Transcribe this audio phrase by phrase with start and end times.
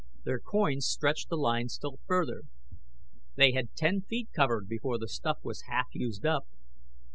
[0.23, 2.41] Their coins stretched the line still further.
[3.35, 6.47] They had ten feet covered before the stuff was half used up.